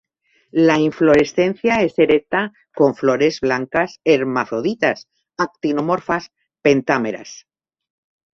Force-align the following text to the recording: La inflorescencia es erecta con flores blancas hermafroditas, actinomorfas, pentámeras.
La 0.67 0.79
inflorescencia 0.79 1.83
es 1.83 1.99
erecta 1.99 2.53
con 2.73 2.95
flores 2.95 3.39
blancas 3.39 3.99
hermafroditas, 4.03 5.07
actinomorfas, 5.37 6.31
pentámeras. 6.63 7.45